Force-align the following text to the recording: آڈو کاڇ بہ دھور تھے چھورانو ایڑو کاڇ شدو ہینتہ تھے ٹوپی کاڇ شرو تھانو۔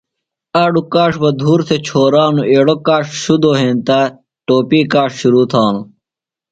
آڈو 0.63 0.81
کاڇ 0.93 1.11
بہ 1.21 1.29
دھور 1.39 1.59
تھے 1.67 1.77
چھورانو 1.87 2.41
ایڑو 2.51 2.75
کاڇ 2.87 3.05
شدو 3.21 3.51
ہینتہ 3.59 3.99
تھے 4.05 4.13
ٹوپی 4.45 4.79
کاڇ 4.93 5.09
شرو 5.19 5.43
تھانو۔ 5.51 5.81